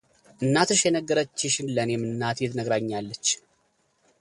እናትሽ 0.43 0.79
የነገረችሽን 0.85 1.67
ለእኔም 1.75 2.03
እናቴ 2.09 2.39
ነግራኛለች፡፡ 2.59 3.27